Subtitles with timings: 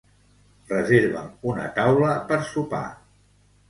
[0.71, 2.85] Reserva'm una taula per sopar.